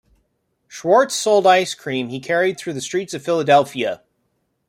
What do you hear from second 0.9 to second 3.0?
sold ice cream he carried through the